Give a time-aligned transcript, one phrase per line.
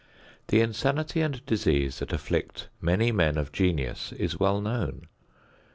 [0.47, 5.05] The insanity and disease that afflict many men of genius is well known.